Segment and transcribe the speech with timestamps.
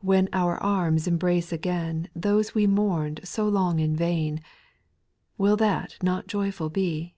[0.00, 4.40] When our arms embrace again Those we mourned so long in vain,
[5.36, 7.14] Will that not joyful be